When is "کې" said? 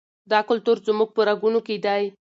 1.67-1.75